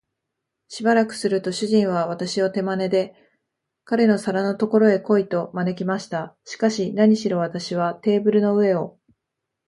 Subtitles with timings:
[0.67, 3.13] しばらくすると、主人は私を手まねで、
[3.83, 6.35] 彼の皿のところへ来い、と招きました。
[6.43, 8.97] しかし、なにしろ私はテーブルの上を